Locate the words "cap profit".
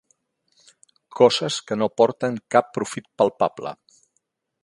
2.57-3.13